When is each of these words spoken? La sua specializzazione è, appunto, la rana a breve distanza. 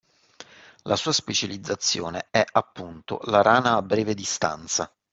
La 0.85 0.95
sua 0.95 1.11
specializzazione 1.11 2.25
è, 2.31 2.43
appunto, 2.53 3.19
la 3.25 3.43
rana 3.43 3.75
a 3.75 3.83
breve 3.83 4.15
distanza. 4.15 4.91